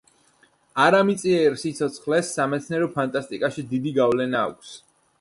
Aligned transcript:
არამიწიერ 0.85 1.59
სიცოცხლეს 1.65 2.33
სამეცნიერო 2.39 2.91
ფანტასტიკაში 2.99 3.71
დიდი 3.75 3.99
გავლენა 4.03 4.47
აქვს. 4.51 4.79